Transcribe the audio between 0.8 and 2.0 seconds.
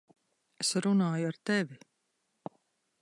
runāju ar tevi!